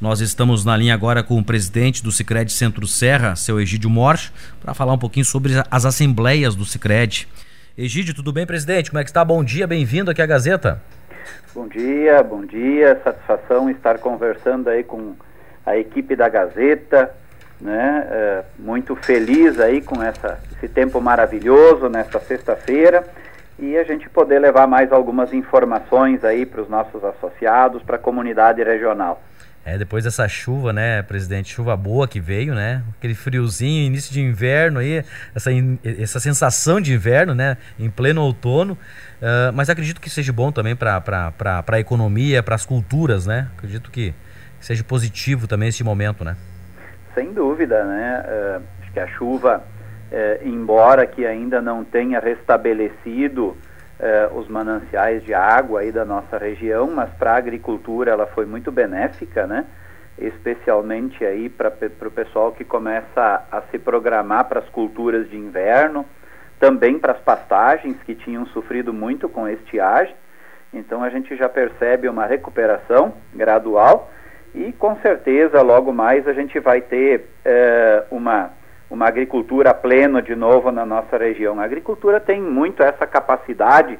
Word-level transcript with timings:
Nós 0.00 0.20
estamos 0.20 0.64
na 0.64 0.76
linha 0.76 0.94
agora 0.94 1.24
com 1.24 1.36
o 1.36 1.44
presidente 1.44 2.04
do 2.04 2.12
Sicredi 2.12 2.52
Centro 2.52 2.86
Serra, 2.86 3.34
seu 3.34 3.60
Egídio 3.60 3.90
Morte, 3.90 4.32
para 4.62 4.72
falar 4.72 4.92
um 4.92 4.98
pouquinho 4.98 5.24
sobre 5.24 5.54
as 5.68 5.84
assembleias 5.84 6.54
do 6.54 6.64
Sicredi. 6.64 7.26
Egídio, 7.76 8.14
tudo 8.14 8.32
bem, 8.32 8.46
presidente? 8.46 8.90
Como 8.90 9.00
é 9.00 9.02
que 9.02 9.10
está? 9.10 9.24
Bom 9.24 9.42
dia, 9.42 9.66
bem-vindo 9.66 10.08
aqui 10.08 10.22
à 10.22 10.26
Gazeta. 10.26 10.80
Bom 11.52 11.66
dia, 11.66 12.22
bom 12.22 12.46
dia. 12.46 13.00
Satisfação 13.02 13.68
estar 13.68 13.98
conversando 13.98 14.70
aí 14.70 14.84
com 14.84 15.16
a 15.66 15.76
equipe 15.76 16.14
da 16.14 16.28
Gazeta, 16.28 17.12
né? 17.60 18.06
É, 18.08 18.44
muito 18.56 18.94
feliz 18.94 19.58
aí 19.58 19.82
com 19.82 20.00
essa, 20.00 20.38
esse 20.56 20.68
tempo 20.68 21.00
maravilhoso 21.00 21.88
nesta 21.88 22.20
sexta-feira 22.20 23.04
e 23.58 23.76
a 23.76 23.82
gente 23.82 24.08
poder 24.08 24.38
levar 24.38 24.68
mais 24.68 24.92
algumas 24.92 25.32
informações 25.32 26.22
aí 26.22 26.46
para 26.46 26.62
os 26.62 26.68
nossos 26.68 27.02
associados, 27.02 27.82
para 27.82 27.96
a 27.96 27.98
comunidade 27.98 28.62
regional. 28.62 29.20
É, 29.70 29.76
depois 29.76 30.02
dessa 30.02 30.26
chuva, 30.26 30.72
né, 30.72 31.02
presidente? 31.02 31.52
Chuva 31.52 31.76
boa 31.76 32.08
que 32.08 32.18
veio, 32.18 32.54
né? 32.54 32.82
Aquele 32.96 33.14
friozinho, 33.14 33.84
início 33.86 34.10
de 34.10 34.18
inverno 34.18 34.80
aí, 34.80 35.04
essa, 35.34 35.50
essa 36.00 36.18
sensação 36.18 36.80
de 36.80 36.94
inverno, 36.94 37.34
né? 37.34 37.58
Em 37.78 37.90
pleno 37.90 38.22
outono. 38.22 38.72
Uh, 38.72 39.52
mas 39.52 39.68
acredito 39.68 40.00
que 40.00 40.08
seja 40.08 40.32
bom 40.32 40.50
também 40.50 40.74
para 40.74 41.02
a 41.66 41.80
economia, 41.80 42.42
para 42.42 42.54
as 42.54 42.64
culturas, 42.64 43.26
né? 43.26 43.48
Acredito 43.58 43.90
que 43.90 44.14
seja 44.58 44.82
positivo 44.82 45.46
também 45.46 45.68
esse 45.68 45.84
momento, 45.84 46.24
né? 46.24 46.34
Sem 47.14 47.34
dúvida, 47.34 47.84
né? 47.84 48.24
Uh, 48.26 48.62
acho 48.80 48.92
que 48.92 49.00
a 49.00 49.06
chuva, 49.06 49.62
uh, 50.10 50.48
embora 50.48 51.06
que 51.06 51.26
ainda 51.26 51.60
não 51.60 51.84
tenha 51.84 52.20
restabelecido 52.20 53.54
eh, 54.00 54.28
os 54.32 54.48
mananciais 54.48 55.24
de 55.24 55.34
água 55.34 55.80
aí 55.80 55.90
da 55.90 56.04
nossa 56.04 56.38
região, 56.38 56.90
mas 56.90 57.10
para 57.10 57.32
a 57.32 57.36
agricultura 57.36 58.12
ela 58.12 58.26
foi 58.26 58.46
muito 58.46 58.70
benéfica, 58.70 59.46
né? 59.46 59.66
Especialmente 60.18 61.24
aí 61.24 61.48
para 61.48 61.72
o 62.06 62.10
pessoal 62.10 62.52
que 62.52 62.64
começa 62.64 63.44
a, 63.50 63.58
a 63.58 63.62
se 63.70 63.78
programar 63.78 64.44
para 64.46 64.60
as 64.60 64.68
culturas 64.68 65.28
de 65.28 65.36
inverno, 65.36 66.04
também 66.58 66.98
para 66.98 67.12
as 67.12 67.20
pastagens 67.20 67.96
que 68.04 68.14
tinham 68.14 68.46
sofrido 68.46 68.92
muito 68.92 69.28
com 69.28 69.48
estiagem. 69.48 70.14
Então 70.72 71.02
a 71.02 71.10
gente 71.10 71.34
já 71.36 71.48
percebe 71.48 72.08
uma 72.08 72.26
recuperação 72.26 73.14
gradual 73.34 74.10
e 74.54 74.72
com 74.72 74.96
certeza 74.96 75.62
logo 75.62 75.92
mais 75.92 76.26
a 76.26 76.32
gente 76.32 76.58
vai 76.60 76.80
ter 76.80 77.26
eh, 77.44 78.04
uma 78.10 78.50
uma 78.90 79.06
agricultura 79.06 79.74
plena 79.74 80.22
de 80.22 80.34
novo 80.34 80.72
na 80.72 80.86
nossa 80.86 81.16
região. 81.16 81.60
A 81.60 81.64
agricultura 81.64 82.20
tem 82.20 82.40
muito 82.40 82.82
essa 82.82 83.06
capacidade 83.06 83.98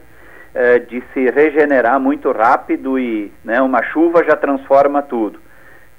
eh, 0.54 0.78
de 0.78 1.02
se 1.12 1.30
regenerar 1.30 2.00
muito 2.00 2.32
rápido 2.32 2.98
e 2.98 3.32
né, 3.44 3.60
uma 3.60 3.82
chuva 3.82 4.24
já 4.24 4.34
transforma 4.34 5.02
tudo. 5.02 5.38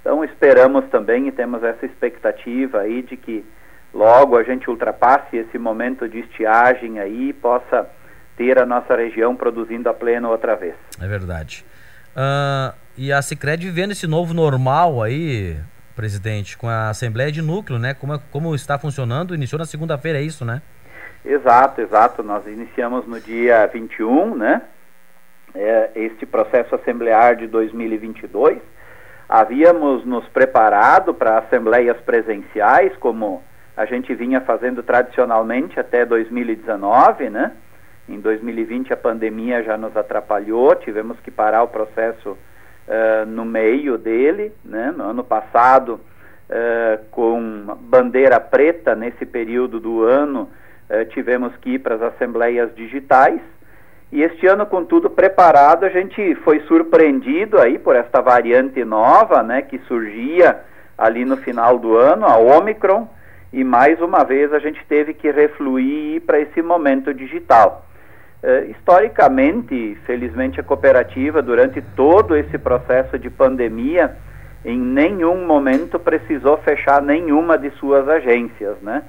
Então 0.01 0.23
esperamos 0.23 0.85
também 0.89 1.27
e 1.27 1.31
temos 1.31 1.63
essa 1.63 1.85
expectativa 1.85 2.79
aí 2.79 3.01
de 3.03 3.15
que 3.15 3.45
logo 3.93 4.37
a 4.37 4.43
gente 4.43 4.69
ultrapasse 4.69 5.37
esse 5.37 5.57
momento 5.57 6.07
de 6.07 6.19
estiagem 6.19 6.99
aí 6.99 7.29
e 7.29 7.33
possa 7.33 7.87
ter 8.35 8.57
a 8.57 8.65
nossa 8.65 8.95
região 8.95 9.35
produzindo 9.35 9.89
a 9.89 9.93
pleno 9.93 10.29
outra 10.29 10.55
vez. 10.55 10.73
É 10.99 11.07
verdade. 11.07 11.65
Uh, 12.15 12.73
e 12.97 13.11
a 13.11 13.21
Cicred 13.21 13.63
vivendo 13.65 13.91
esse 13.91 14.07
novo 14.07 14.33
normal 14.33 15.03
aí, 15.03 15.57
presidente, 15.99 16.57
com 16.57 16.69
a 16.69 16.91
Assembleia 16.91 17.29
de 17.29 17.41
Núcleo, 17.41 17.77
né? 17.77 17.93
Como, 17.93 18.13
é, 18.13 18.19
como 18.31 18.55
está 18.55 18.79
funcionando? 18.79 19.35
Iniciou 19.35 19.59
na 19.59 19.65
segunda-feira, 19.65 20.17
é 20.17 20.21
isso, 20.21 20.45
né? 20.45 20.61
Exato, 21.25 21.81
exato. 21.81 22.23
Nós 22.23 22.47
iniciamos 22.47 23.05
no 23.05 23.19
dia 23.19 23.67
21, 23.67 24.33
né? 24.33 24.61
É, 25.53 25.89
este 25.95 26.25
processo 26.25 26.73
assemblear 26.73 27.35
de 27.35 27.47
2022. 27.47 28.59
Havíamos 29.27 30.05
nos 30.05 30.25
preparado 30.29 31.13
para 31.13 31.39
assembleias 31.39 31.97
presenciais, 31.97 32.95
como 32.95 33.43
a 33.75 33.83
gente 33.83 34.15
vinha 34.15 34.39
fazendo 34.39 34.81
tradicionalmente 34.81 35.81
até 35.81 36.05
2019, 36.05 37.29
né? 37.29 37.51
Em 38.07 38.21
2020 38.21 38.93
a 38.93 38.97
pandemia 38.97 39.63
já 39.63 39.77
nos 39.77 39.97
atrapalhou, 39.97 40.73
tivemos 40.75 41.19
que 41.19 41.29
parar 41.29 41.63
o 41.63 41.67
processo 41.67 42.37
uh, 42.89 43.25
no 43.25 43.45
meio 43.45 43.97
dele, 43.97 44.51
né? 44.65 44.93
no 44.95 45.03
ano 45.03 45.23
passado, 45.23 45.99
uh, 46.49 47.05
com 47.11 47.77
bandeira 47.81 48.39
preta, 48.39 48.95
nesse 48.95 49.25
período 49.25 49.79
do 49.79 50.03
ano, 50.03 50.49
uh, 50.89 51.05
tivemos 51.13 51.55
que 51.57 51.75
ir 51.75 51.79
para 51.79 51.95
as 51.95 52.01
assembleias 52.01 52.73
digitais, 52.75 53.39
e 54.11 54.23
este 54.23 54.47
ano, 54.47 54.65
com 54.65 54.83
tudo 54.83 55.07
preparado, 55.07 55.85
a 55.85 55.89
gente 55.89 56.33
foi 56.43 56.61
surpreendido 56.61 57.59
aí 57.59 57.77
por 57.77 57.95
esta 57.95 58.21
variante 58.21 58.83
nova, 58.83 59.43
né, 59.43 59.61
que 59.61 59.77
surgia 59.87 60.59
ali 60.97 61.23
no 61.23 61.37
final 61.37 61.77
do 61.77 61.95
ano, 61.95 62.25
a 62.25 62.37
Omicron, 62.37 63.07
e 63.53 63.63
mais 63.63 64.01
uma 64.01 64.23
vez 64.23 64.51
a 64.51 64.59
gente 64.59 64.83
teve 64.87 65.13
que 65.13 65.29
refluir 65.29 66.21
para 66.21 66.39
esse 66.39 66.61
momento 66.61 67.13
digital. 67.13 67.85
Uh, 68.41 68.71
historicamente, 68.71 69.97
felizmente, 70.05 70.61
a 70.61 70.63
cooperativa, 70.63 71.41
durante 71.41 71.81
todo 71.81 72.37
esse 72.37 72.57
processo 72.57 73.19
de 73.19 73.29
pandemia, 73.29 74.15
em 74.63 74.79
nenhum 74.79 75.45
momento 75.45 75.99
precisou 75.99 76.55
fechar 76.59 77.01
nenhuma 77.01 77.57
de 77.57 77.69
suas 77.71 78.07
agências, 78.07 78.77
né? 78.81 79.03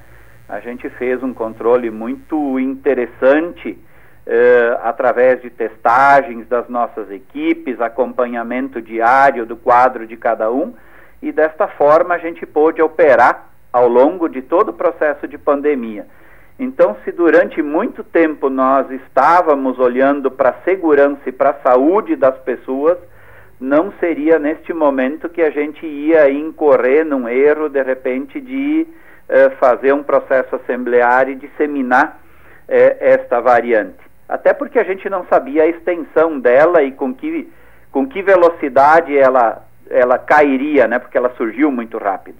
A 0.49 0.59
gente 0.59 0.91
fez 0.91 1.23
um 1.23 1.33
controle 1.33 1.93
muito 1.93 2.59
interessante 2.59 3.79
uh, 4.27 4.81
através 4.83 5.41
de 5.41 5.49
testagens 5.49 6.49
das 6.49 6.69
nossas 6.69 7.09
equipes, 7.09 7.81
acompanhamento 7.81 8.83
diário 8.83 9.47
do 9.47 9.57
quadro 9.57 10.09
de 10.09 10.17
cada 10.17 10.51
um, 10.51 10.75
e 11.23 11.31
desta 11.31 11.69
forma 11.69 12.17
a 12.17 12.19
gente 12.19 12.45
pôde 12.45 12.83
operar 12.83 13.49
ao 13.73 13.87
longo 13.87 14.29
de 14.29 14.43
todo 14.43 14.71
o 14.71 14.75
processo 14.75 15.29
de 15.29 15.39
pandemia 15.39 16.05
então, 16.63 16.95
se 17.03 17.11
durante 17.11 17.63
muito 17.63 18.05
tempo 18.05 18.51
nós 18.51 18.91
estávamos 18.91 19.79
olhando 19.79 20.31
para 20.31 20.51
a 20.51 20.63
segurança 20.63 21.23
e 21.27 21.33
para 21.33 21.51
a 21.51 21.63
saúde 21.63 22.15
das 22.15 22.37
pessoas, 22.41 22.99
não 23.59 23.91
seria 23.99 24.39
neste 24.39 24.71
momento 24.75 25.31
que 25.31 25.41
a 25.41 25.49
gente 25.49 25.87
ia 25.87 26.31
incorrer 26.31 27.07
num 27.07 27.27
erro, 27.27 27.71
de 27.71 27.83
repente, 27.83 28.39
de 28.39 28.87
eh, 29.27 29.49
fazer 29.59 29.95
um 29.95 30.03
processo 30.03 30.55
assemblear 30.57 31.31
e 31.31 31.35
disseminar 31.35 32.19
eh, 32.69 32.95
esta 33.01 33.41
variante. 33.41 33.99
Até 34.29 34.53
porque 34.53 34.79
a 34.79 34.85
gente 34.85 35.09
não 35.09 35.25
sabia 35.31 35.63
a 35.63 35.67
extensão 35.67 36.39
dela 36.39 36.83
e 36.83 36.93
com 36.93 37.15
que, 37.15 37.51
com 37.91 38.07
que 38.07 38.21
velocidade 38.21 39.17
ela, 39.17 39.65
ela 39.89 40.19
cairia, 40.19 40.87
né? 40.87 40.99
porque 40.99 41.17
ela 41.17 41.33
surgiu 41.39 41.73
muito 41.73 41.97
rápido. 41.97 42.37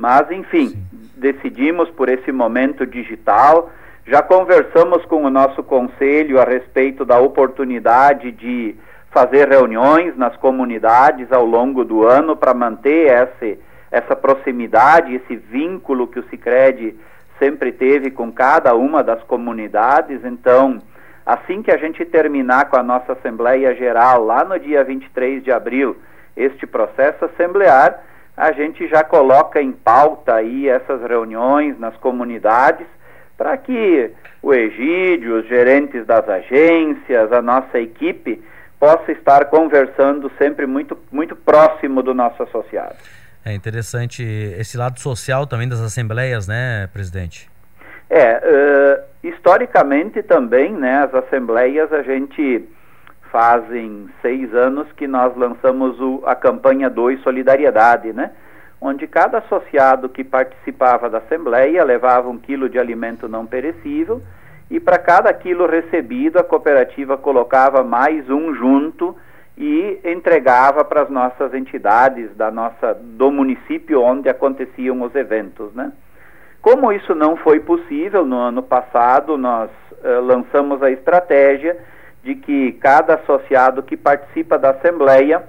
Mas, 0.00 0.30
enfim, 0.30 0.68
Sim. 0.68 0.82
decidimos 1.14 1.90
por 1.90 2.08
esse 2.08 2.32
momento 2.32 2.86
digital. 2.86 3.70
Já 4.06 4.22
conversamos 4.22 5.04
com 5.04 5.24
o 5.24 5.30
nosso 5.30 5.62
conselho 5.62 6.40
a 6.40 6.44
respeito 6.44 7.04
da 7.04 7.18
oportunidade 7.20 8.32
de 8.32 8.74
fazer 9.10 9.46
reuniões 9.46 10.16
nas 10.16 10.34
comunidades 10.36 11.30
ao 11.30 11.44
longo 11.44 11.84
do 11.84 12.06
ano 12.06 12.34
para 12.34 12.54
manter 12.54 13.10
esse, 13.10 13.58
essa 13.90 14.16
proximidade, 14.16 15.16
esse 15.16 15.36
vínculo 15.36 16.06
que 16.06 16.18
o 16.18 16.24
Cicred 16.30 16.96
sempre 17.38 17.70
teve 17.70 18.10
com 18.10 18.32
cada 18.32 18.74
uma 18.74 19.04
das 19.04 19.22
comunidades. 19.24 20.24
Então, 20.24 20.78
assim 21.26 21.60
que 21.60 21.70
a 21.70 21.76
gente 21.76 22.06
terminar 22.06 22.70
com 22.70 22.78
a 22.78 22.82
nossa 22.82 23.12
Assembleia 23.12 23.74
Geral, 23.74 24.24
lá 24.24 24.44
no 24.44 24.58
dia 24.58 24.82
23 24.82 25.44
de 25.44 25.52
abril, 25.52 25.94
este 26.34 26.66
processo 26.66 27.26
assemblear, 27.26 28.00
a 28.40 28.52
gente 28.52 28.88
já 28.88 29.04
coloca 29.04 29.60
em 29.60 29.70
pauta 29.70 30.36
aí 30.36 30.66
essas 30.66 31.02
reuniões 31.02 31.78
nas 31.78 31.94
comunidades 31.98 32.86
para 33.36 33.54
que 33.58 34.10
o 34.42 34.54
Egídio, 34.54 35.40
os 35.40 35.46
gerentes 35.46 36.06
das 36.06 36.26
agências, 36.26 37.30
a 37.32 37.42
nossa 37.42 37.78
equipe 37.78 38.42
possa 38.78 39.12
estar 39.12 39.44
conversando 39.44 40.32
sempre 40.38 40.66
muito, 40.66 40.96
muito 41.12 41.36
próximo 41.36 42.02
do 42.02 42.14
nosso 42.14 42.42
associado. 42.42 42.96
É 43.44 43.52
interessante 43.52 44.22
esse 44.22 44.78
lado 44.78 44.98
social 45.00 45.46
também 45.46 45.68
das 45.68 45.80
assembleias, 45.80 46.48
né, 46.48 46.88
presidente? 46.94 47.46
É, 48.08 48.38
uh, 48.38 49.28
historicamente 49.28 50.22
também, 50.22 50.72
né, 50.72 51.04
as 51.04 51.14
assembleias 51.14 51.92
a 51.92 52.02
gente 52.02 52.66
fazem 53.30 54.08
seis 54.20 54.54
anos 54.54 54.90
que 54.92 55.06
nós 55.06 55.36
lançamos 55.36 55.98
o, 56.00 56.22
a 56.26 56.34
campanha 56.34 56.90
2 56.90 57.22
Solidariedade, 57.22 58.12
né? 58.12 58.32
Onde 58.80 59.06
cada 59.06 59.38
associado 59.38 60.08
que 60.08 60.24
participava 60.24 61.08
da 61.08 61.18
Assembleia 61.18 61.84
levava 61.84 62.28
um 62.28 62.38
quilo 62.38 62.68
de 62.68 62.78
alimento 62.78 63.28
não 63.28 63.46
perecível 63.46 64.22
e 64.70 64.80
para 64.80 64.98
cada 64.98 65.32
quilo 65.32 65.66
recebido 65.66 66.38
a 66.38 66.44
cooperativa 66.44 67.16
colocava 67.16 67.82
mais 67.82 68.28
um 68.30 68.54
junto 68.54 69.16
e 69.56 70.00
entregava 70.04 70.84
para 70.84 71.02
as 71.02 71.10
nossas 71.10 71.52
entidades 71.52 72.34
da 72.36 72.50
nossa 72.50 72.94
do 72.94 73.30
município 73.30 74.00
onde 74.00 74.28
aconteciam 74.28 75.02
os 75.02 75.14
eventos, 75.14 75.74
né? 75.74 75.92
Como 76.62 76.92
isso 76.92 77.14
não 77.14 77.36
foi 77.36 77.60
possível 77.60 78.24
no 78.24 78.36
ano 78.36 78.62
passado, 78.62 79.36
nós 79.36 79.70
uh, 79.92 80.20
lançamos 80.20 80.82
a 80.82 80.90
estratégia 80.90 81.76
de 82.22 82.34
que 82.34 82.72
cada 82.72 83.14
associado 83.14 83.82
que 83.82 83.96
participa 83.96 84.58
da 84.58 84.70
Assembleia, 84.70 85.42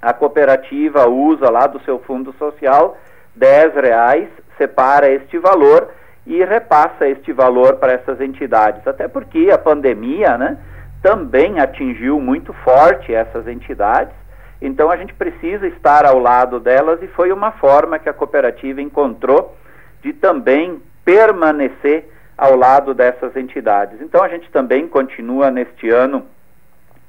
a 0.00 0.12
cooperativa 0.12 1.08
usa 1.08 1.50
lá 1.50 1.66
do 1.66 1.80
seu 1.80 1.98
fundo 2.00 2.32
social 2.34 2.96
10 3.34 3.74
reais, 3.74 4.28
separa 4.56 5.08
este 5.10 5.38
valor 5.38 5.88
e 6.26 6.42
repassa 6.44 7.06
este 7.08 7.32
valor 7.32 7.76
para 7.76 7.92
essas 7.92 8.20
entidades. 8.20 8.86
Até 8.86 9.06
porque 9.06 9.50
a 9.50 9.58
pandemia 9.58 10.36
né, 10.38 10.58
também 11.02 11.60
atingiu 11.60 12.18
muito 12.20 12.52
forte 12.52 13.14
essas 13.14 13.46
entidades, 13.46 14.14
então 14.60 14.90
a 14.90 14.96
gente 14.96 15.12
precisa 15.14 15.66
estar 15.68 16.06
ao 16.06 16.18
lado 16.18 16.58
delas 16.58 17.02
e 17.02 17.06
foi 17.08 17.30
uma 17.30 17.52
forma 17.52 17.98
que 17.98 18.08
a 18.08 18.12
cooperativa 18.12 18.80
encontrou 18.80 19.54
de 20.02 20.12
também 20.14 20.80
permanecer 21.04 22.10
ao 22.36 22.56
lado 22.56 22.92
dessas 22.92 23.34
entidades. 23.36 24.00
Então 24.00 24.22
a 24.22 24.28
gente 24.28 24.50
também 24.50 24.86
continua 24.86 25.50
neste 25.50 25.88
ano 25.88 26.26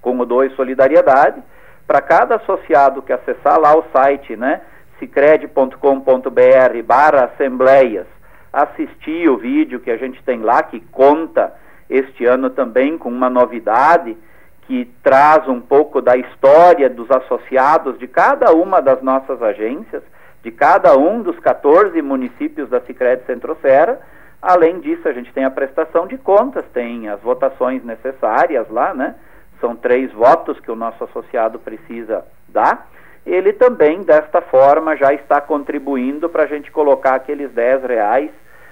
com 0.02 0.18
o 0.18 0.26
Dois 0.26 0.54
Solidariedade. 0.56 1.42
Para 1.86 2.02
cada 2.02 2.36
associado 2.36 3.02
que 3.02 3.14
acessar 3.14 3.60
lá 3.60 3.76
o 3.76 3.84
site, 3.94 4.36
né, 4.36 4.62
cicred.com.br 5.00 6.84
barra 6.86 7.26
assembleias, 7.26 8.08
assistir 8.52 9.30
o 9.30 9.38
vídeo 9.38 9.80
que 9.80 9.92
a 9.92 9.98
gente 9.98 10.22
tem 10.24 10.42
lá, 10.42 10.64
que 10.64 10.80
conta 10.80 11.54
este 11.90 12.26
ano 12.26 12.50
também 12.50 12.98
com 12.98 13.10
uma 13.10 13.30
novidade 13.30 14.18
que 14.64 14.86
traz 15.02 15.48
um 15.48 15.62
pouco 15.62 16.02
da 16.02 16.18
história 16.18 16.90
dos 16.90 17.10
associados 17.10 17.98
de 17.98 18.08
cada 18.08 18.52
uma 18.52 18.82
das 18.82 19.02
nossas 19.02 19.42
agências, 19.42 20.04
de 20.44 20.52
cada 20.52 20.98
um 20.98 21.22
dos 21.22 21.40
14 21.40 22.02
municípios 22.02 22.70
da 22.70 22.82
Sicredi 22.82 23.26
Centro-Serra. 23.26 23.98
Além 24.42 24.80
disso, 24.80 25.08
a 25.08 25.14
gente 25.14 25.34
tem 25.34 25.44
a 25.44 25.52
prestação 25.52 26.08
de 26.08 26.18
contas, 26.18 26.64
tem 26.74 27.10
as 27.10 27.20
votações 27.22 27.84
necessárias 27.84 28.70
lá, 28.70 28.94
né? 28.94 29.16
São 29.60 29.76
três 29.76 30.12
votos 30.12 30.60
que 30.60 30.70
o 30.70 30.76
nosso 30.76 31.04
associado 31.04 31.58
precisa 31.58 32.24
dar. 32.48 32.88
Ele 33.26 33.52
também, 33.52 34.04
desta 34.04 34.42
forma, 34.42 34.96
já 34.96 35.14
está 35.14 35.42
contribuindo 35.42 36.30
para 36.30 36.44
a 36.44 36.48
gente 36.48 36.72
colocar 36.72 37.16
aqueles 37.16 37.52
10 37.52 37.84
reais 37.84 38.32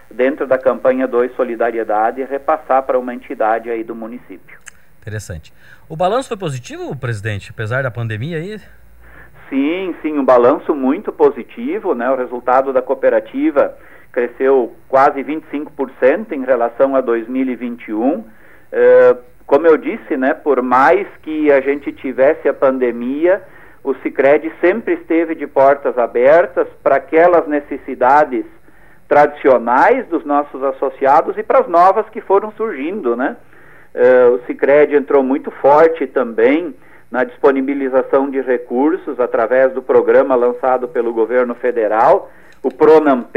dentro 0.10 0.48
da 0.48 0.58
campanha 0.58 1.08
2 1.08 1.36
Solidariedade 1.36 2.22
e 2.22 2.26
repassar 2.26 2.84
para 2.84 2.98
uma 2.98 3.14
entidade 3.14 3.70
aí 3.70 3.84
do 3.84 3.96
município. 3.96 4.58
Interessante. 5.02 5.54
O 5.90 5.96
balanço 5.98 6.30
foi 6.30 6.38
positivo, 6.38 6.96
presidente, 6.96 7.52
apesar 7.52 7.84
da 7.84 7.92
pandemia 7.92 8.38
aí? 8.38 8.60
Sim, 9.50 9.96
sim, 10.02 10.18
um 10.18 10.26
balanço 10.26 10.74
muito 10.74 11.12
positivo, 11.12 11.94
né? 11.94 12.10
O 12.10 12.16
resultado 12.16 12.72
da 12.72 12.82
cooperativa 12.82 13.76
cresceu 14.16 14.74
quase 14.88 15.22
25% 15.22 16.32
em 16.32 16.46
relação 16.46 16.96
a 16.96 17.02
2021. 17.02 18.20
Uh, 18.20 18.24
como 19.46 19.68
eu 19.68 19.76
disse, 19.76 20.16
né, 20.16 20.34
por 20.34 20.62
mais 20.62 21.06
que 21.22 21.52
a 21.52 21.60
gente 21.60 21.92
tivesse 21.92 22.48
a 22.48 22.54
pandemia, 22.54 23.44
o 23.84 23.94
Sicredi 23.96 24.52
sempre 24.62 24.94
esteve 24.94 25.36
de 25.36 25.46
portas 25.46 25.98
abertas 25.98 26.66
para 26.82 26.96
aquelas 26.96 27.46
necessidades 27.46 28.46
tradicionais 29.08 30.08
dos 30.08 30.24
nossos 30.24 30.64
associados 30.64 31.38
e 31.38 31.44
para 31.44 31.60
as 31.60 31.68
novas 31.68 32.08
que 32.10 32.22
foram 32.22 32.52
surgindo, 32.54 33.18
né? 33.18 33.36
Uh, 33.94 34.36
o 34.36 34.40
Sicredi 34.46 34.96
entrou 34.96 35.24
muito 35.24 35.52
forte 35.52 36.08
também 36.08 36.74
na 37.12 37.26
disponibilização 37.26 38.30
de 38.30 38.42
recursos 38.42 39.20
através 39.20 39.74
do 39.74 39.82
programa 39.82 40.36
lançado 40.36 40.88
pelo 40.88 41.14
governo 41.14 41.54
federal, 41.56 42.32
o 42.64 42.72
Pronamp, 42.74 43.36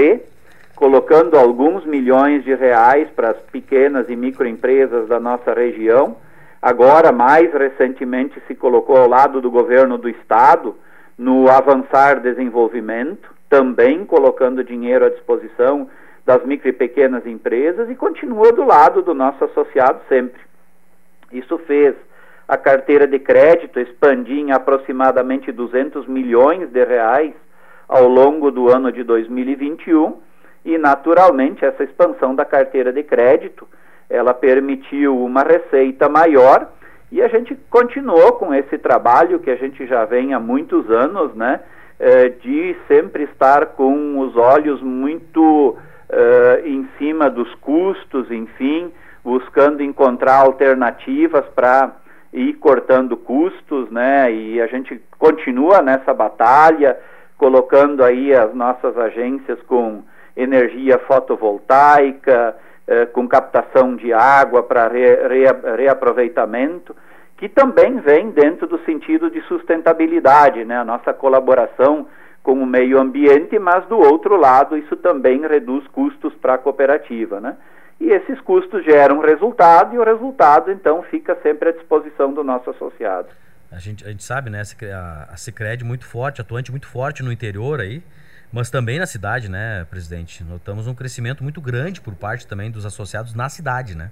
colocando 0.79 1.37
alguns 1.37 1.85
milhões 1.85 2.45
de 2.45 2.55
reais 2.55 3.11
para 3.11 3.31
as 3.31 3.37
pequenas 3.51 4.09
e 4.09 4.15
microempresas 4.15 5.09
da 5.09 5.19
nossa 5.19 5.53
região. 5.53 6.17
Agora, 6.63 7.11
mais 7.11 7.53
recentemente, 7.53 8.41
se 8.47 8.55
colocou 8.55 8.97
ao 8.97 9.09
lado 9.09 9.41
do 9.41 9.51
governo 9.51 9.99
do 9.99 10.09
estado 10.09 10.77
no 11.19 11.51
Avançar 11.51 12.21
Desenvolvimento, 12.21 13.29
também 13.51 14.05
colocando 14.05 14.63
dinheiro 14.63 15.05
à 15.05 15.09
disposição 15.09 15.91
das 16.25 16.45
micro 16.45 16.69
e 16.69 16.73
pequenas 16.73 17.27
empresas 17.27 17.91
e 17.91 17.97
continua 17.97 18.53
do 18.53 18.65
lado 18.65 19.03
do 19.03 19.13
nosso 19.13 19.47
associado 19.47 19.99
sempre. 20.09 20.41
Isso 21.33 21.59
fez 21.67 21.97
a 22.47 22.57
carteira 22.57 23.05
de 23.05 23.19
crédito 23.19 23.81
expandir 23.81 24.39
em 24.39 24.53
aproximadamente 24.53 25.51
200 25.51 26.07
milhões 26.07 26.71
de 26.71 26.85
reais 26.85 27.35
ao 27.89 28.07
longo 28.07 28.53
do 28.53 28.69
ano 28.69 28.93
de 28.93 29.03
2021 29.03 30.28
e 30.69 30.77
naturalmente 30.77 31.65
essa 31.65 31.83
expansão 31.83 32.35
da 32.35 32.45
carteira 32.45 32.93
de 32.93 33.03
crédito, 33.03 33.67
ela 34.11 34.35
permitiu 34.35 35.17
uma 35.17 35.43
receita 35.43 36.11
maior 36.11 36.69
e 37.11 37.23
a 37.23 37.29
gente 37.29 37.55
continuou 37.71 38.33
com 38.33 38.53
esse 38.53 38.77
trabalho 38.77 39.39
que 39.39 39.51
a 39.51 39.57
gente 39.57 39.87
já 39.87 40.05
vem 40.05 40.35
há 40.35 40.39
muitos 40.39 40.91
anos, 40.91 41.35
né, 41.35 41.61
eh, 41.99 42.29
de 42.43 42.77
sempre 42.87 43.23
estar 43.25 43.65
com 43.69 44.19
os 44.19 44.37
olhos 44.37 44.83
muito 44.83 45.79
eh, 46.11 46.63
em 46.67 46.87
cima 46.99 47.31
dos 47.31 47.55
custos, 47.55 48.31
enfim, 48.31 48.93
buscando 49.25 49.83
encontrar 49.83 50.37
alternativas 50.43 51.47
para 51.55 51.93
ir 52.31 52.53
cortando 52.55 53.17
custos, 53.17 53.91
né, 53.91 54.31
e 54.31 54.61
a 54.61 54.67
gente 54.67 55.01
continua 55.19 55.81
nessa 55.81 56.13
batalha, 56.13 56.99
colocando 57.39 58.05
aí 58.05 58.35
as 58.35 58.53
nossas 58.53 58.99
agências 58.99 59.59
com 59.63 60.03
energia 60.39 60.99
fotovoltaica, 61.01 62.55
eh, 62.87 63.07
com 63.07 63.27
captação 63.29 63.97
de 63.97 64.13
água 64.13 64.63
para 64.63 64.89
re, 64.89 65.15
re, 65.29 65.77
reaproveitamento, 65.77 66.95
que 67.37 67.49
também 67.49 68.01
vem 68.01 68.31
dentro 68.31 68.67
do 68.67 68.79
sentido 68.85 69.31
de 69.31 69.41
sustentabilidade, 69.43 70.65
né? 70.65 70.79
a 70.79 70.85
nossa 70.85 71.13
colaboração 71.13 72.07
com 72.43 72.55
o 72.55 72.67
meio 72.67 72.99
ambiente, 72.99 73.59
mas 73.59 73.85
do 73.87 73.99
outro 73.99 74.37
lado 74.37 74.77
isso 74.77 74.97
também 74.97 75.47
reduz 75.47 75.87
custos 75.89 76.33
para 76.35 76.55
a 76.55 76.59
cooperativa. 76.59 77.41
Né? 77.41 77.57
E 78.01 78.11
esses 78.11 78.41
custos 78.41 78.85
geram 78.85 79.21
resultado 79.21 79.95
e 79.95 79.99
o 79.99 80.05
resultado 80.05 80.71
então 80.71 81.03
fica 81.03 81.37
sempre 81.43 81.71
à 81.71 81.73
disposição 81.73 82.33
do 82.33 82.43
nosso 82.43 82.71
associado. 82.71 83.29
A 83.71 83.79
gente, 83.79 84.05
a 84.05 84.09
gente 84.09 84.25
sabe, 84.25 84.49
né, 84.49 84.63
a 85.31 85.37
Cicred 85.37 85.85
muito 85.85 86.07
forte, 86.07 86.41
atuante 86.41 86.71
muito 86.71 86.87
forte 86.87 87.23
no 87.23 87.31
interior 87.31 87.81
aí, 87.81 88.03
mas 88.53 88.71
também 88.71 88.99
na 88.99 89.07
cidade, 89.07 89.51
né, 89.51 89.87
presidente? 89.91 90.43
Notamos 90.45 90.87
um 90.87 90.95
crescimento 90.95 91.43
muito 91.43 91.61
grande 91.61 92.01
por 92.01 92.15
parte 92.15 92.47
também 92.47 92.71
dos 92.71 92.87
associados 92.87 93.35
na 93.35 93.49
cidade, 93.49 93.97
né? 93.97 94.11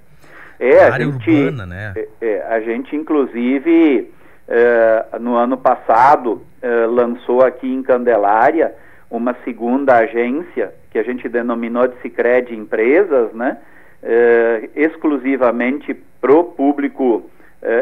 É, 0.58 0.80
a, 0.80 0.92
área 0.92 1.06
gente, 1.06 1.30
urbana, 1.30 1.66
né? 1.66 1.94
É, 1.96 2.08
é, 2.20 2.46
a 2.48 2.60
gente, 2.60 2.94
inclusive, 2.94 4.10
é, 4.48 5.06
no 5.20 5.36
ano 5.36 5.56
passado, 5.56 6.42
é, 6.62 6.86
lançou 6.86 7.42
aqui 7.42 7.66
em 7.66 7.82
Candelária 7.82 8.74
uma 9.10 9.36
segunda 9.44 9.96
agência, 9.96 10.74
que 10.90 10.98
a 10.98 11.02
gente 11.02 11.28
denominou 11.28 11.86
de 11.86 12.00
Cicred 12.00 12.54
Empresas, 12.54 13.32
né? 13.32 13.58
É, 14.02 14.68
exclusivamente 14.74 15.94
para 16.20 16.32
o 16.32 16.44
público 16.44 17.30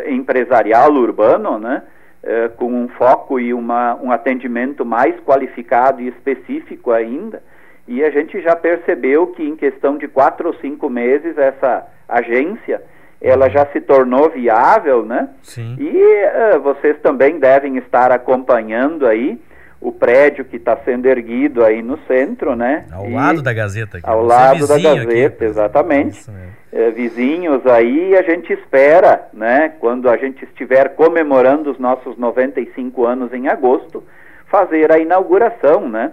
empresarial 0.07 0.93
urbano, 0.93 1.59
né? 1.59 1.83
Eh, 2.27 2.49
com 2.57 2.73
um 2.73 2.89
foco 2.89 3.39
e 3.39 3.53
uma, 3.53 3.97
um 3.97 4.11
atendimento 4.11 4.83
mais 4.83 5.15
qualificado 5.27 6.01
e 6.01 6.09
específico 6.09 6.91
ainda. 6.91 7.43
E 7.87 8.03
a 8.03 8.09
gente 8.09 8.41
já 8.41 8.57
percebeu 8.57 9.27
que 9.27 9.43
em 9.43 9.55
questão 9.55 9.99
de 9.99 10.09
quatro 10.09 10.49
ou 10.49 10.55
cinco 10.55 10.89
meses 10.89 11.37
essa 11.37 11.87
agência 12.09 12.81
ela 13.21 13.51
já 13.51 13.67
se 13.67 13.81
tornou 13.81 14.31
viável, 14.31 15.05
né? 15.05 15.29
Sim. 15.43 15.77
E 15.79 16.57
uh, 16.57 16.61
vocês 16.61 16.99
também 17.03 17.39
devem 17.39 17.77
estar 17.77 18.11
acompanhando 18.11 19.07
aí 19.07 19.39
o 19.85 19.93
prédio 19.93 20.47
que 20.47 20.57
está 20.57 20.79
sendo 20.79 21.05
erguido 21.07 21.63
aí 21.63 21.83
no 21.83 21.99
centro, 22.07 22.57
né? 22.57 22.87
Ao 22.91 23.07
e 23.07 23.13
lado 23.13 23.43
da 23.43 23.53
Gazeta. 23.53 23.99
Aqui. 23.99 24.09
Ao 24.09 24.23
Você 24.23 24.27
lado 24.27 24.67
da 24.67 24.79
Gazeta, 24.79 25.35
aqui, 25.37 25.45
exatamente. 25.45 26.27
É, 26.73 26.91
vizinhos 26.91 27.65
aí, 27.67 28.17
a 28.17 28.23
gente 28.23 28.51
espera, 28.51 29.29
né? 29.33 29.75
Quando 29.79 30.09
a 30.09 30.17
gente 30.17 30.43
estiver 30.47 30.95
comemorando 30.95 31.71
os 31.71 31.79
nossos 31.79 32.17
95 32.17 33.05
anos 33.05 33.33
em 33.35 33.47
agosto, 33.47 34.03
fazer 34.47 34.91
a 34.91 34.99
inauguração, 34.99 35.87
né? 35.87 36.13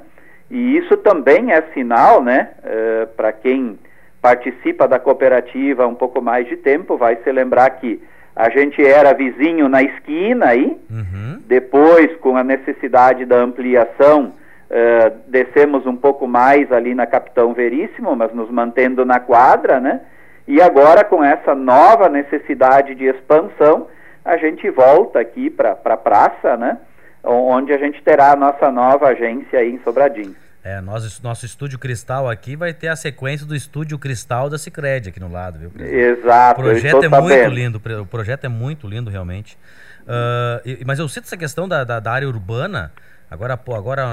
E 0.50 0.76
isso 0.78 0.98
também 0.98 1.54
é 1.54 1.62
sinal, 1.74 2.22
né? 2.22 2.50
É, 2.64 3.06
Para 3.16 3.32
quem 3.32 3.80
participa 4.22 4.86
da 4.86 5.00
cooperativa 5.00 5.86
há 5.86 5.88
um 5.88 5.96
pouco 5.96 6.22
mais 6.22 6.46
de 6.46 6.58
tempo, 6.58 6.98
vai 6.98 7.16
se 7.24 7.32
lembrar 7.32 7.70
que 7.70 8.04
a 8.36 8.50
gente 8.50 8.84
era 8.84 9.14
vizinho 9.14 9.68
na 9.68 9.82
esquina 9.82 10.48
aí, 10.48 10.78
uhum. 10.90 11.40
depois, 11.46 12.16
com 12.18 12.38
a 12.38 12.44
necessidade 12.44 13.26
da 13.26 13.38
ampliação, 13.38 14.34
uh, 14.70 15.18
descemos 15.28 15.86
um 15.86 15.96
pouco 15.96 16.28
mais 16.28 16.72
ali 16.72 16.96
na 16.96 17.06
Capitão 17.06 17.54
Veríssimo, 17.54 18.16
mas 18.16 18.34
nos 18.34 18.50
mantendo 18.50 19.06
na 19.06 19.20
quadra, 19.20 19.80
né? 19.80 20.02
E 20.48 20.62
agora, 20.62 21.04
com 21.04 21.24
essa 21.24 21.54
nova 21.54 22.10
necessidade 22.10 22.96
de 22.96 23.06
expansão, 23.06 23.88
a 24.24 24.38
gente 24.38 24.70
volta 24.70 25.20
aqui 25.20 25.50
para 25.50 25.72
a 25.72 25.76
pra 25.76 25.98
praça, 25.98 26.58
né? 26.58 26.78
Onde 27.24 27.72
a 27.72 27.78
gente 27.78 28.02
terá 28.04 28.32
a 28.32 28.36
nossa 28.36 28.72
nova 28.72 29.10
agência 29.10 29.60
aí 29.60 29.72
em 29.72 29.80
Sobradinho. 29.84 30.36
É, 30.64 30.80
nós, 30.80 31.20
nosso 31.22 31.46
estúdio 31.46 31.80
Cristal 31.80 32.30
aqui 32.30 32.56
vai 32.56 32.72
ter 32.72 32.88
a 32.88 32.96
sequência 32.96 33.48
do 33.48 33.56
estúdio 33.56 33.98
Cristal 33.98 34.48
da 34.48 34.60
Cicred 34.60 35.10
aqui 35.10 35.20
no 35.20 35.32
lado, 35.32 35.58
viu? 35.58 35.72
Exato. 35.84 36.62
O 36.62 36.64
projeto 36.64 37.04
é 37.04 37.10
sabendo. 37.10 37.22
muito 37.24 37.50
lindo, 37.50 37.82
o 38.02 38.06
projeto 38.06 38.46
é 38.46 38.48
muito 38.48 38.88
lindo 38.88 39.10
realmente. 39.10 39.58
Uh, 40.02 40.86
mas 40.86 41.00
eu 41.00 41.08
sinto 41.10 41.26
essa 41.26 41.38
questão 41.38 41.68
da, 41.68 41.84
da, 41.84 42.00
da 42.00 42.12
área 42.12 42.28
urbana. 42.28 42.92
Agora, 43.30 43.54
agora 43.54 44.04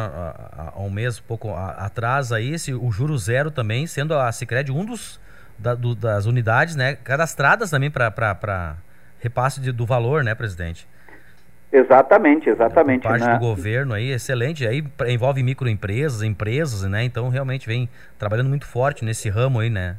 há 0.75 0.81
um 0.81 0.91
mês, 0.91 1.19
pouco 1.19 1.53
atrás 1.55 2.33
aí, 2.33 2.55
esse, 2.55 2.73
o 2.73 2.91
juro 2.93 3.19
zero 3.19 3.51
também, 3.51 3.87
sendo 3.87 4.15
a 4.15 4.31
Cicred 4.31 4.71
um 4.71 4.85
dos 4.85 5.21
da, 5.59 5.75
do, 5.75 5.95
das 5.95 6.25
unidades, 6.25 6.77
né, 6.77 6.95
cadastradas 6.95 7.71
também 7.71 7.91
para 7.91 8.77
repasse 9.19 9.61
de, 9.61 9.73
do 9.73 9.85
valor, 9.85 10.23
né, 10.23 10.35
presidente? 10.35 10.87
Exatamente, 11.73 12.49
exatamente. 12.49 13.03
Por 13.03 13.11
parte 13.11 13.27
né? 13.27 13.35
do 13.35 13.41
governo 13.41 13.95
aí, 13.95 14.11
excelente. 14.11 14.67
Aí 14.67 14.83
envolve 15.07 15.43
microempresas, 15.43 16.23
empresas, 16.23 16.89
né? 16.89 17.05
Então 17.05 17.29
realmente 17.29 17.67
vem 17.67 17.89
trabalhando 18.19 18.49
muito 18.49 18.67
forte 18.67 19.05
nesse 19.05 19.29
ramo 19.29 19.61
aí, 19.61 19.69
né? 19.69 19.97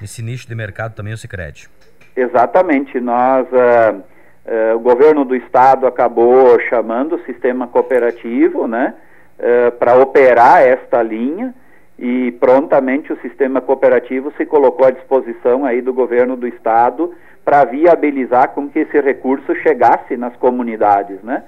Nesse 0.00 0.22
nicho 0.22 0.46
de 0.46 0.54
mercado 0.54 0.94
também 0.94 1.14
o 1.14 1.16
Sicredi. 1.16 1.70
Exatamente. 2.14 3.00
Nós, 3.00 3.46
uh, 3.50 3.96
uh, 3.96 4.76
o 4.76 4.80
governo 4.80 5.24
do 5.24 5.34
estado 5.34 5.86
acabou 5.86 6.60
chamando 6.68 7.16
o 7.16 7.24
sistema 7.24 7.66
cooperativo, 7.66 8.68
né? 8.68 8.94
Uh, 9.38 9.72
para 9.72 9.96
operar 9.96 10.62
esta 10.62 11.02
linha 11.02 11.54
e 11.98 12.32
prontamente 12.32 13.10
o 13.10 13.20
sistema 13.20 13.60
cooperativo 13.60 14.30
se 14.36 14.44
colocou 14.44 14.86
à 14.86 14.90
disposição 14.90 15.64
aí 15.64 15.80
do 15.80 15.94
governo 15.94 16.36
do 16.36 16.46
estado 16.46 17.14
para 17.46 17.64
viabilizar 17.64 18.48
com 18.48 18.68
que 18.68 18.80
esse 18.80 19.00
recurso 19.00 19.54
chegasse 19.62 20.16
nas 20.16 20.34
comunidades, 20.34 21.22
né? 21.22 21.44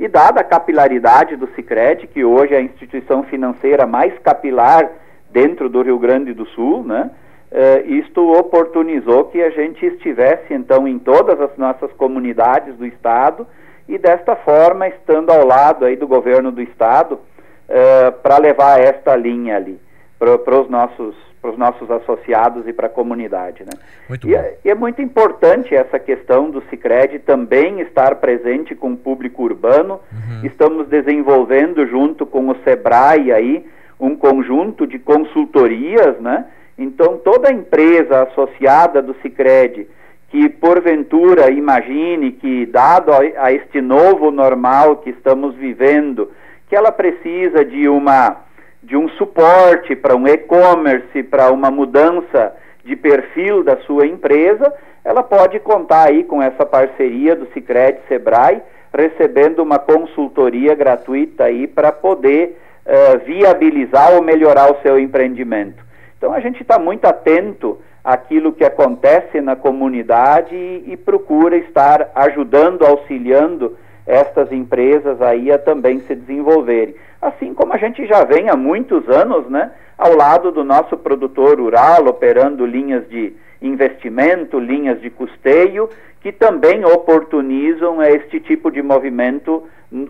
E 0.00 0.08
dada 0.08 0.40
a 0.40 0.44
capilaridade 0.44 1.36
do 1.36 1.46
Sicredi, 1.48 2.06
que 2.06 2.24
hoje 2.24 2.54
é 2.54 2.56
a 2.56 2.62
instituição 2.62 3.22
financeira 3.24 3.86
mais 3.86 4.18
capilar 4.20 4.90
dentro 5.30 5.68
do 5.68 5.82
Rio 5.82 5.98
Grande 5.98 6.32
do 6.32 6.46
Sul, 6.46 6.82
né? 6.84 7.10
Eh, 7.50 7.82
isto 7.86 8.32
oportunizou 8.32 9.24
que 9.26 9.42
a 9.42 9.50
gente 9.50 9.84
estivesse 9.84 10.54
então 10.54 10.88
em 10.88 10.98
todas 10.98 11.38
as 11.38 11.54
nossas 11.58 11.92
comunidades 11.92 12.74
do 12.76 12.86
estado 12.86 13.46
e 13.86 13.98
desta 13.98 14.34
forma 14.34 14.88
estando 14.88 15.28
ao 15.28 15.46
lado 15.46 15.84
aí 15.84 15.96
do 15.96 16.08
governo 16.08 16.50
do 16.50 16.62
estado 16.62 17.20
eh, 17.68 18.10
para 18.22 18.38
levar 18.38 18.80
esta 18.80 19.14
linha 19.14 19.56
ali 19.56 19.78
para 20.18 20.58
os 20.58 20.70
nossos 20.70 21.14
para 21.42 21.50
os 21.50 21.58
nossos 21.58 21.90
associados 21.90 22.68
e 22.68 22.72
para 22.72 22.86
a 22.86 22.90
comunidade, 22.90 23.64
né? 23.64 23.72
Muito 24.08 24.28
e, 24.28 24.34
é, 24.34 24.58
e, 24.64 24.70
é, 24.70 24.74
muito 24.76 25.02
importante 25.02 25.74
essa 25.74 25.98
questão 25.98 26.48
do 26.48 26.62
Sicredi 26.70 27.18
também 27.18 27.80
estar 27.80 28.14
presente 28.16 28.76
com 28.76 28.92
o 28.92 28.96
público 28.96 29.42
urbano. 29.42 30.00
Uhum. 30.12 30.46
Estamos 30.46 30.86
desenvolvendo 30.86 31.84
junto 31.88 32.24
com 32.24 32.48
o 32.48 32.56
Sebrae 32.62 33.32
aí 33.32 33.66
um 33.98 34.14
conjunto 34.14 34.86
de 34.86 35.00
consultorias, 35.00 36.20
né? 36.20 36.46
Então 36.78 37.18
toda 37.18 37.52
empresa 37.52 38.22
associada 38.22 39.02
do 39.02 39.14
Sicredi 39.20 39.88
que 40.30 40.48
porventura 40.48 41.50
imagine 41.50 42.32
que 42.32 42.64
dado 42.66 43.12
a, 43.12 43.18
a 43.18 43.52
este 43.52 43.80
novo 43.80 44.30
normal 44.30 44.96
que 44.96 45.10
estamos 45.10 45.54
vivendo, 45.56 46.30
que 46.68 46.76
ela 46.76 46.90
precisa 46.90 47.64
de 47.64 47.86
uma 47.88 48.38
de 48.82 48.96
um 48.96 49.08
suporte 49.10 49.94
para 49.94 50.16
um 50.16 50.26
e-commerce, 50.26 51.22
para 51.22 51.50
uma 51.50 51.70
mudança 51.70 52.54
de 52.84 52.96
perfil 52.96 53.62
da 53.62 53.76
sua 53.78 54.06
empresa, 54.06 54.72
ela 55.04 55.22
pode 55.22 55.60
contar 55.60 56.08
aí 56.08 56.24
com 56.24 56.42
essa 56.42 56.66
parceria 56.66 57.36
do 57.36 57.46
Sicredi 57.52 58.00
Sebrae, 58.08 58.60
recebendo 58.92 59.60
uma 59.60 59.78
consultoria 59.78 60.74
gratuita 60.74 61.44
aí 61.44 61.66
para 61.66 61.92
poder 61.92 62.58
uh, 62.84 63.24
viabilizar 63.24 64.14
ou 64.14 64.22
melhorar 64.22 64.70
o 64.70 64.82
seu 64.82 64.98
empreendimento. 64.98 65.82
Então 66.18 66.32
a 66.32 66.40
gente 66.40 66.62
está 66.62 66.78
muito 66.78 67.04
atento 67.04 67.80
àquilo 68.04 68.52
que 68.52 68.64
acontece 68.64 69.40
na 69.40 69.56
comunidade 69.56 70.54
e, 70.54 70.92
e 70.92 70.96
procura 70.96 71.56
estar 71.56 72.10
ajudando, 72.14 72.84
auxiliando 72.84 73.76
estas 74.06 74.50
empresas 74.50 75.22
aí 75.22 75.52
a 75.52 75.58
também 75.58 76.00
se 76.00 76.14
desenvolverem 76.14 76.94
assim 77.22 77.54
como 77.54 77.72
a 77.72 77.78
gente 77.78 78.04
já 78.04 78.24
vem 78.24 78.50
há 78.50 78.56
muitos 78.56 79.08
anos, 79.08 79.48
né, 79.48 79.70
ao 79.96 80.16
lado 80.16 80.50
do 80.50 80.64
nosso 80.64 80.96
produtor 80.96 81.60
rural, 81.60 82.06
operando 82.06 82.66
linhas 82.66 83.08
de 83.08 83.32
investimento, 83.62 84.58
linhas 84.58 85.00
de 85.00 85.08
custeio, 85.08 85.88
que 86.20 86.32
também 86.32 86.84
oportunizam 86.84 88.02
este 88.02 88.40
tipo 88.40 88.70
de 88.72 88.82
movimento 88.82 89.62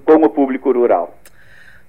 com 0.04 0.24
o 0.24 0.30
público 0.30 0.72
rural. 0.72 1.14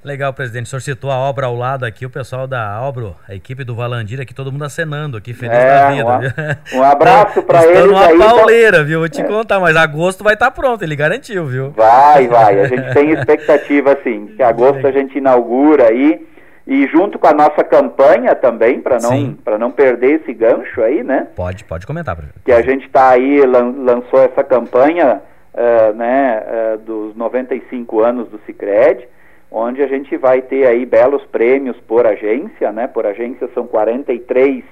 Legal, 0.04 0.34
presidente. 0.34 0.66
O 0.66 0.70
senhor 0.70 0.82
citou 0.82 1.10
a 1.10 1.16
obra 1.16 1.46
ao 1.46 1.56
lado 1.56 1.86
aqui, 1.86 2.06
o 2.06 2.10
pessoal 2.10 2.46
da 2.46 2.82
obra, 2.82 3.14
a 3.28 3.34
equipe 3.34 3.64
do 3.64 3.74
Valandir 3.74 4.20
aqui, 4.20 4.34
todo 4.34 4.52
mundo 4.52 4.66
acenando 4.66 5.16
aqui, 5.16 5.34
feliz 5.34 5.56
é, 5.56 5.66
da 5.66 5.92
vida. 5.92 6.58
Um, 6.74 6.80
um 6.80 6.84
abraço 6.84 7.42
para 7.42 7.66
eles 7.66 7.86
numa 7.86 8.08
aí. 8.08 8.18
pauleira, 8.18 8.84
viu? 8.84 9.00
Vou 9.00 9.08
te 9.08 9.24
contar, 9.24 9.62
mas 9.62 9.78
agosto 9.78 10.22
vai 10.22 10.34
estar 10.34 10.48
tá 10.48 10.52
pronto, 10.52 10.84
ele 10.84 10.96
garantiu, 10.96 11.46
viu? 11.46 11.72
Vai, 11.72 12.28
vai. 12.28 12.60
A 12.60 12.68
gente 12.68 12.92
tem 12.94 13.12
expectativa, 13.12 13.98
sim, 14.04 14.28
que 14.36 14.44
agosto 14.44 14.86
a 14.86 14.92
gente 14.92 15.18
inaugura 15.18 15.88
aí. 15.88 16.28
E 16.66 16.88
junto 16.88 17.20
com 17.20 17.28
a 17.28 17.34
nossa 17.34 17.62
campanha 17.62 18.36
também, 18.36 18.80
para 18.80 18.98
não, 18.98 19.38
não 19.60 19.72
perder 19.72 20.22
esse 20.22 20.34
gancho 20.34 20.82
aí, 20.82 21.04
né? 21.04 21.28
Pode, 21.36 21.66
pode 21.66 21.86
comentar, 21.86 22.16
presidente. 22.16 22.42
Que 22.46 22.54
a 22.54 22.62
gente 22.62 22.86
está 22.86 23.10
aí, 23.10 23.46
lan, 23.46 23.74
lançou 23.80 24.22
essa 24.22 24.46
campanha 24.46 25.22
uh, 25.54 25.94
né, 25.94 26.42
uh, 26.42 26.78
dos 26.78 27.16
95 27.18 28.02
anos 28.02 28.30
do 28.30 28.40
Cicred 28.46 29.08
onde 29.56 29.84
a 29.84 29.88
gente 29.88 30.18
vai 30.18 30.42
ter 30.42 30.66
aí 30.66 30.84
belos 30.84 31.24
prêmios 31.28 31.80
por 31.82 32.08
agência, 32.08 32.72
né? 32.72 32.88
Por 32.88 33.06
agência 33.06 33.48
são 33.54 33.68
43 33.68 34.64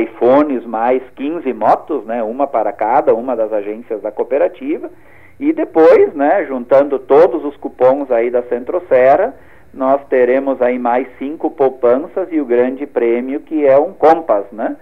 iPhones 0.00 0.64
mais 0.64 1.02
15 1.16 1.52
motos, 1.52 2.06
né? 2.06 2.22
Uma 2.22 2.46
para 2.46 2.72
cada, 2.72 3.12
uma 3.12 3.34
das 3.34 3.52
agências 3.52 4.00
da 4.00 4.12
cooperativa. 4.12 4.88
E 5.40 5.52
depois, 5.52 6.14
né, 6.14 6.44
juntando 6.46 7.00
todos 7.00 7.44
os 7.44 7.56
cupons 7.56 8.08
aí 8.12 8.30
da 8.30 8.42
Centrocera, 8.44 9.34
nós 9.74 10.00
teremos 10.08 10.62
aí 10.62 10.78
mais 10.78 11.08
cinco 11.18 11.50
poupanças 11.50 12.28
e 12.30 12.40
o 12.40 12.44
grande 12.44 12.86
prêmio 12.86 13.40
que 13.40 13.66
é 13.66 13.76
um 13.76 13.92
Compass, 13.92 14.46
né? 14.52 14.76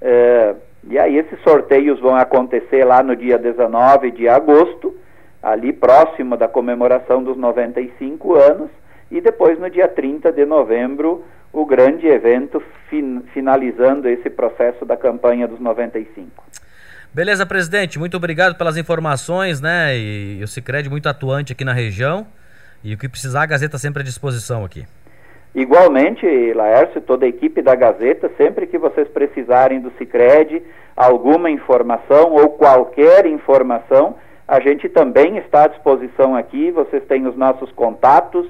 É, 0.00 0.54
e 0.88 0.98
aí 0.98 1.18
esses 1.18 1.38
sorteios 1.42 2.00
vão 2.00 2.16
acontecer 2.16 2.82
lá 2.84 3.02
no 3.02 3.14
dia 3.14 3.36
19 3.36 4.10
de 4.12 4.26
agosto, 4.26 4.94
ali 5.42 5.70
próximo 5.70 6.34
da 6.36 6.48
comemoração 6.48 7.22
dos 7.22 7.36
95 7.36 8.34
anos, 8.36 8.70
e 9.10 9.20
depois 9.20 9.58
no 9.58 9.70
dia 9.70 9.88
30 9.88 10.32
de 10.32 10.44
novembro 10.44 11.24
o 11.52 11.64
grande 11.64 12.06
evento 12.06 12.62
fin 12.90 13.22
finalizando 13.32 14.08
esse 14.08 14.28
processo 14.28 14.84
da 14.84 14.96
campanha 14.96 15.48
dos 15.48 15.60
95. 15.60 16.30
Beleza, 17.14 17.46
presidente, 17.46 17.98
muito 17.98 18.16
obrigado 18.16 18.56
pelas 18.58 18.76
informações, 18.76 19.60
né? 19.60 19.96
E 19.96 20.40
o 20.42 20.46
Cicred 20.46 20.90
muito 20.90 21.08
atuante 21.08 21.52
aqui 21.52 21.64
na 21.64 21.72
região. 21.72 22.26
E 22.84 22.92
o 22.92 22.98
que 22.98 23.08
precisar, 23.08 23.42
a 23.42 23.46
Gazeta 23.46 23.78
sempre 23.78 24.02
à 24.02 24.04
disposição 24.04 24.64
aqui. 24.64 24.84
Igualmente, 25.54 26.26
Laércio, 26.52 27.00
toda 27.00 27.24
a 27.24 27.28
equipe 27.28 27.62
da 27.62 27.74
Gazeta, 27.74 28.30
sempre 28.36 28.66
que 28.66 28.76
vocês 28.76 29.08
precisarem 29.08 29.80
do 29.80 29.90
Cicred, 29.96 30.62
alguma 30.94 31.50
informação 31.50 32.32
ou 32.32 32.50
qualquer 32.50 33.24
informação, 33.24 34.16
a 34.46 34.60
gente 34.60 34.86
também 34.90 35.38
está 35.38 35.64
à 35.64 35.68
disposição 35.68 36.36
aqui. 36.36 36.70
Vocês 36.70 37.02
têm 37.06 37.26
os 37.26 37.34
nossos 37.34 37.72
contatos 37.72 38.46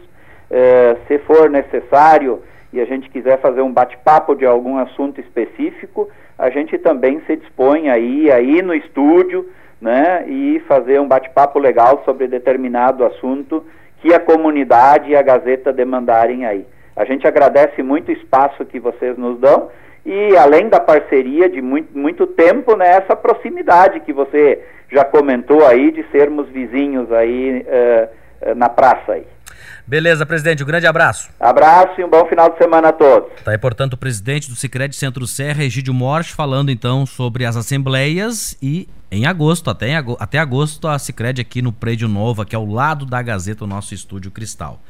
é, 0.50 0.96
se 1.06 1.18
for 1.20 1.50
necessário 1.50 2.42
e 2.72 2.80
a 2.80 2.84
gente 2.84 3.08
quiser 3.10 3.40
fazer 3.40 3.62
um 3.62 3.72
bate-papo 3.72 4.34
de 4.34 4.44
algum 4.44 4.78
assunto 4.78 5.20
específico, 5.20 6.08
a 6.38 6.50
gente 6.50 6.76
também 6.78 7.20
se 7.26 7.36
dispõe 7.36 7.88
aí, 7.88 8.30
aí 8.30 8.60
no 8.60 8.74
estúdio, 8.74 9.48
né, 9.80 10.24
e 10.26 10.60
fazer 10.66 11.00
um 11.00 11.08
bate-papo 11.08 11.58
legal 11.58 12.02
sobre 12.04 12.26
determinado 12.26 13.04
assunto 13.04 13.64
que 14.00 14.12
a 14.12 14.20
comunidade 14.20 15.10
e 15.10 15.16
a 15.16 15.22
Gazeta 15.22 15.72
demandarem 15.72 16.44
aí. 16.44 16.66
A 16.94 17.04
gente 17.04 17.26
agradece 17.26 17.82
muito 17.82 18.08
o 18.08 18.12
espaço 18.12 18.64
que 18.64 18.80
vocês 18.80 19.16
nos 19.16 19.38
dão 19.38 19.68
e 20.04 20.36
além 20.36 20.68
da 20.68 20.80
parceria 20.80 21.48
de 21.48 21.60
muito, 21.60 21.96
muito 21.96 22.26
tempo, 22.26 22.76
né, 22.76 22.88
essa 22.88 23.16
proximidade 23.16 24.00
que 24.00 24.12
você 24.12 24.62
já 24.90 25.04
comentou 25.04 25.66
aí 25.66 25.90
de 25.90 26.04
sermos 26.10 26.48
vizinhos 26.48 27.10
aí 27.12 27.66
uh, 27.66 28.54
na 28.54 28.68
praça 28.68 29.12
aí. 29.12 29.26
Beleza, 29.86 30.26
presidente, 30.26 30.62
um 30.62 30.66
grande 30.66 30.86
abraço. 30.86 31.28
Abraço 31.38 32.00
e 32.00 32.04
um 32.04 32.10
bom 32.10 32.26
final 32.26 32.50
de 32.50 32.58
semana 32.58 32.88
a 32.88 32.92
todos. 32.92 33.30
Tá 33.44 33.52
aí, 33.52 33.58
portanto, 33.58 33.94
o 33.94 33.96
presidente 33.96 34.48
do 34.50 34.56
Sicredi 34.56 34.96
Centro 34.96 35.26
Serra, 35.26 35.64
Egídio 35.64 35.94
Morte, 35.94 36.32
falando 36.32 36.70
então 36.70 37.06
sobre 37.06 37.44
as 37.44 37.56
assembleias 37.56 38.56
e 38.60 38.88
em 39.10 39.24
agosto, 39.24 39.70
até, 39.70 39.94
até 40.18 40.38
agosto, 40.38 40.88
a 40.88 40.98
Sicredi 40.98 41.40
aqui 41.40 41.62
no 41.62 41.72
Prédio 41.72 42.08
Novo, 42.08 42.42
aqui 42.42 42.56
ao 42.56 42.66
lado 42.66 43.06
da 43.06 43.22
Gazeta, 43.22 43.64
o 43.64 43.66
nosso 43.66 43.94
estúdio 43.94 44.30
Cristal. 44.30 44.80